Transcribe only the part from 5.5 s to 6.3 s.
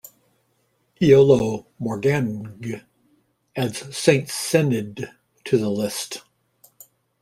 the list.